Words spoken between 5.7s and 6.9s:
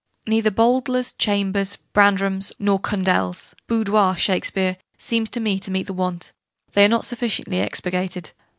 the want: they are